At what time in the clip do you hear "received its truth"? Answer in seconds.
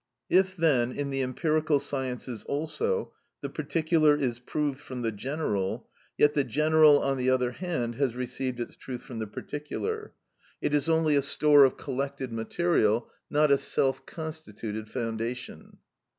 8.15-9.03